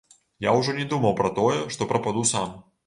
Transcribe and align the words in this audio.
Я 0.45 0.53
ўжо 0.59 0.75
не 0.79 0.85
думаю 0.95 1.11
пра 1.21 1.31
тое, 1.39 1.61
што 1.77 1.91
прападу 1.95 2.27
сам. 2.35 2.61